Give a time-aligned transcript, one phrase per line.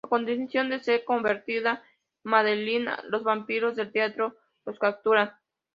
[0.03, 1.83] A continuación de ser convertida
[2.23, 4.35] Madeleine, los vampiros del teatro
[4.65, 5.31] los capturan.